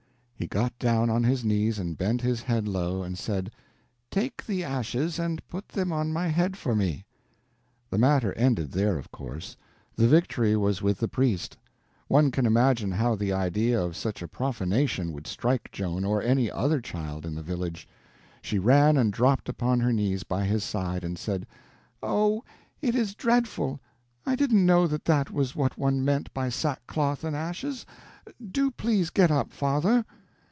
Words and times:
He 0.35 0.47
got 0.47 0.77
down 0.79 1.11
on 1.11 1.23
his 1.23 1.45
knees 1.45 1.77
and 1.77 1.95
bent 1.95 2.21
his 2.21 2.41
head 2.41 2.67
low, 2.67 3.03
and 3.03 3.15
said: 3.15 3.51
"Take 4.09 4.43
the 4.43 4.63
ashes 4.63 5.19
and 5.19 5.39
put 5.47 5.67
them 5.69 5.91
on 5.91 6.11
my 6.11 6.29
head 6.29 6.57
for 6.57 6.75
me." 6.75 7.05
The 7.91 7.99
matter 7.99 8.33
ended 8.33 8.71
there, 8.71 8.97
of 8.97 9.11
course. 9.11 9.55
The 9.95 10.07
victory 10.07 10.55
was 10.57 10.81
with 10.81 10.97
the 10.97 11.07
priest. 11.07 11.57
One 12.07 12.31
can 12.31 12.47
imagine 12.47 12.89
how 12.91 13.13
the 13.13 13.31
idea 13.31 13.79
of 13.79 13.95
such 13.95 14.23
a 14.23 14.27
profanation 14.27 15.11
would 15.11 15.27
strike 15.27 15.69
Joan 15.71 16.03
or 16.03 16.23
any 16.23 16.49
other 16.49 16.81
child 16.81 17.23
in 17.23 17.35
the 17.35 17.43
village. 17.43 17.87
She 18.41 18.57
ran 18.57 18.97
and 18.97 19.13
dropped 19.13 19.47
upon 19.47 19.79
her 19.81 19.93
knees 19.93 20.23
by 20.23 20.45
his 20.45 20.63
side 20.63 21.03
and 21.03 21.19
said: 21.19 21.45
"Oh, 22.01 22.43
it 22.81 22.95
is 22.95 23.13
dreadful. 23.13 23.79
I 24.25 24.35
didn't 24.35 24.65
know 24.65 24.87
that 24.87 25.05
that 25.05 25.29
was 25.29 25.55
what 25.55 25.77
one 25.77 26.03
meant 26.03 26.33
by 26.33 26.49
sackcloth 26.49 27.23
and 27.23 27.35
ashes—do 27.35 28.71
please 28.71 29.11
get 29.11 29.29
up, 29.29 29.53
father." 29.53 30.03